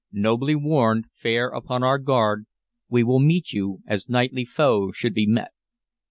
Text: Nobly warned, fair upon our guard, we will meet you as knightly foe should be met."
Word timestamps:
Nobly 0.11 0.55
warned, 0.55 1.05
fair 1.13 1.49
upon 1.49 1.83
our 1.83 1.99
guard, 1.99 2.47
we 2.89 3.03
will 3.03 3.19
meet 3.19 3.53
you 3.53 3.83
as 3.85 4.09
knightly 4.09 4.45
foe 4.45 4.91
should 4.91 5.13
be 5.13 5.27
met." 5.27 5.51